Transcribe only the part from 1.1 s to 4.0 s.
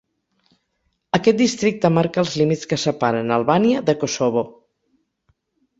Aquest districte marca els límits que separen Albània de